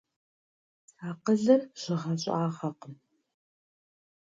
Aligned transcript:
Акъылыр 1.09 1.61
жьыгъэ-щӀагъэкъым. 1.79 2.95